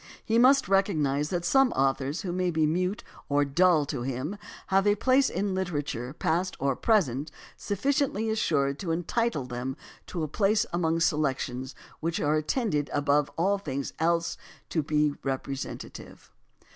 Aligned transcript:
He 0.25 0.39
must 0.39 0.67
recognize 0.67 1.29
that 1.29 1.45
some 1.45 1.71
authors 1.73 2.21
who 2.21 2.31
may 2.31 2.49
be 2.49 2.65
mute 2.65 3.03
or 3.29 3.45
dull 3.45 3.85
to 3.85 4.01
him 4.01 4.35
have 4.69 4.87
a 4.87 4.95
place 4.95 5.29
in 5.29 5.53
literature, 5.53 6.11
past 6.17 6.57
or 6.59 6.75
present, 6.75 7.29
sufficiently 7.55 8.27
assured 8.31 8.77
AS 8.77 8.81
TO 8.81 8.91
ANTHOLOGIES 8.93 9.13
231 9.13 9.45
to 9.45 9.45
entitle 9.45 9.45
them 9.45 9.77
to 10.07 10.23
a 10.23 10.27
place 10.27 10.65
among 10.73 10.99
selections 11.01 11.75
which 11.99 12.19
are 12.19 12.37
intended 12.39 12.89
above 12.91 13.29
all 13.37 13.59
things 13.59 13.93
else 13.99 14.39
to 14.69 14.81
be 14.81 15.13
representative. 15.21 16.31